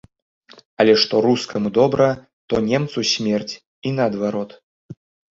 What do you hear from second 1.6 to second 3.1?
добра, то немцу